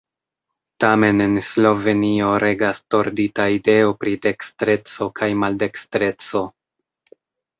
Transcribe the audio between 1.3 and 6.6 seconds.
Slovenio regas tordita ideo pri dekstreco kaj maldekstreco.